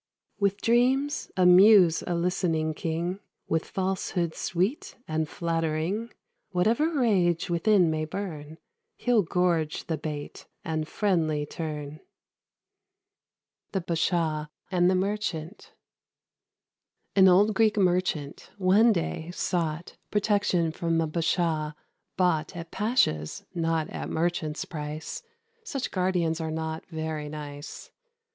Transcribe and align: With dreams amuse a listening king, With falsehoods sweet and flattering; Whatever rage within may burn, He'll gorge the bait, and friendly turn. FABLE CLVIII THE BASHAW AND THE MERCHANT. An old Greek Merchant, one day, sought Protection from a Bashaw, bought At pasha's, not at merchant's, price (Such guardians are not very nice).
With 0.39 0.61
dreams 0.63 1.29
amuse 1.37 2.01
a 2.07 2.15
listening 2.15 2.73
king, 2.73 3.19
With 3.47 3.65
falsehoods 3.65 4.39
sweet 4.39 4.95
and 5.07 5.29
flattering; 5.29 6.11
Whatever 6.49 6.91
rage 6.97 7.51
within 7.51 7.91
may 7.91 8.05
burn, 8.05 8.57
He'll 8.95 9.21
gorge 9.21 9.85
the 9.85 9.99
bait, 9.99 10.47
and 10.65 10.87
friendly 10.87 11.45
turn. 11.45 11.99
FABLE 11.99 11.99
CLVIII 11.99 13.71
THE 13.73 13.81
BASHAW 13.81 14.47
AND 14.71 14.89
THE 14.89 14.95
MERCHANT. 14.95 15.71
An 17.15 17.27
old 17.27 17.53
Greek 17.53 17.77
Merchant, 17.77 18.49
one 18.57 18.91
day, 18.91 19.29
sought 19.31 19.97
Protection 20.09 20.71
from 20.71 20.99
a 20.99 21.05
Bashaw, 21.05 21.73
bought 22.17 22.55
At 22.55 22.71
pasha's, 22.71 23.45
not 23.53 23.87
at 23.91 24.09
merchant's, 24.09 24.65
price 24.65 25.21
(Such 25.63 25.91
guardians 25.91 26.41
are 26.41 26.49
not 26.49 26.87
very 26.87 27.29
nice). 27.29 27.91